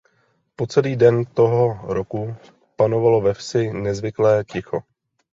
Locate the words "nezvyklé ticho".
3.73-4.79